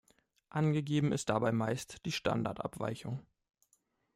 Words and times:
Angegeben 0.49 1.11
ist 1.11 1.29
dabei 1.29 1.51
meist 1.51 2.07
die 2.07 2.11
Standardabweichung. 2.11 3.23